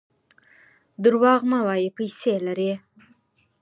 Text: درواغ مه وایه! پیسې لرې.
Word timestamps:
درواغ 1.03 1.41
مه 1.51 1.59
وایه! 1.65 1.89
پیسې 1.97 2.33
لرې. 2.45 2.73